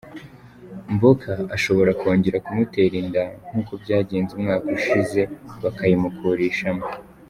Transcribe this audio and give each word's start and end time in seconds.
Mboka 0.93 1.31
ashobora 1.55 1.91
kongera 2.01 2.43
kumutera 2.45 2.95
inda 3.01 3.23
k’uko 3.47 3.71
byagenze 3.83 4.31
umwaka 4.35 4.67
ushize 4.77 5.21
bakayimukurishamo. 5.63 6.85